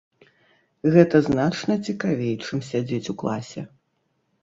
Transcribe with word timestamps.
Гэта 0.95 1.21
значна 1.27 1.73
цікавей, 1.87 2.35
чым 2.45 2.67
сядзець 2.71 3.07
у 3.17 3.19
класе. 3.25 3.61